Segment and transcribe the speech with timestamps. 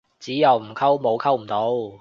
[0.19, 1.69] 只有唔溝，冇溝唔到